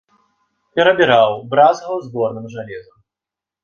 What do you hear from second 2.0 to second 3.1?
зборным жалезам.